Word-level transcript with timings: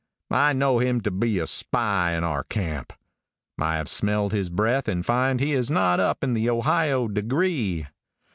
I 0.33 0.53
know 0.53 0.79
him 0.79 1.01
to 1.01 1.11
be 1.11 1.37
a 1.37 1.45
spy 1.45 2.17
in 2.17 2.23
our 2.23 2.43
camp. 2.45 2.91
I 3.59 3.75
have 3.77 3.87
smelled 3.87 4.31
his 4.31 4.49
breath 4.49 4.87
and 4.87 5.05
find 5.05 5.39
he 5.39 5.51
is 5.53 5.69
not 5.69 5.99
up 5.99 6.23
in 6.23 6.33
the 6.33 6.49
Ohio 6.49 7.07
degree. 7.07 7.85